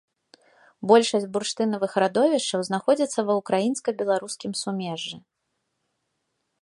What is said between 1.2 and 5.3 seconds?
бурштынавых радовішчаў знаходзіцца ва ўкраінска-беларускім сумежжы.